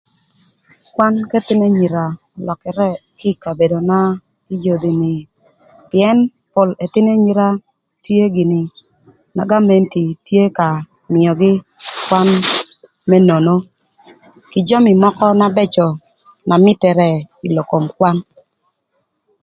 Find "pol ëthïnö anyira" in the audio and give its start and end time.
6.53-7.47